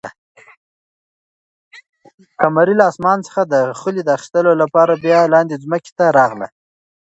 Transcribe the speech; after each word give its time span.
قمرۍ 2.39 2.75
له 2.77 2.85
اسمانه 2.91 3.25
څخه 3.27 3.41
د 3.53 3.55
خلي 3.79 4.01
د 4.03 4.09
اخیستلو 4.17 4.51
لپاره 4.61 4.93
بیا 5.03 5.19
لاندې 5.33 5.61
ځمکې 5.63 5.91
ته 5.99 6.05
راغله. 6.17 6.47